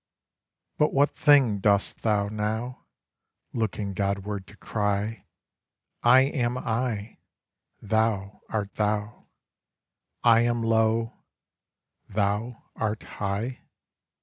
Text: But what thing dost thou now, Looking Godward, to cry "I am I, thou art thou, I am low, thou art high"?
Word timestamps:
But 0.79 0.93
what 0.95 1.15
thing 1.15 1.59
dost 1.59 2.01
thou 2.01 2.27
now, 2.27 2.87
Looking 3.53 3.93
Godward, 3.93 4.47
to 4.47 4.57
cry 4.57 5.27
"I 6.01 6.21
am 6.21 6.57
I, 6.57 7.19
thou 7.83 8.41
art 8.49 8.73
thou, 8.77 9.27
I 10.23 10.39
am 10.39 10.63
low, 10.63 11.13
thou 12.09 12.63
art 12.75 13.03
high"? 13.03 13.59